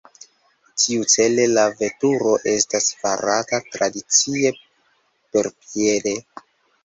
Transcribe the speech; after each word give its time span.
Tiucele 0.83 1.43
la 1.51 1.65
veturo 1.81 2.31
estas 2.53 2.87
farata 3.03 3.59
tradicie 3.75 4.53
perpiede. 5.37 6.15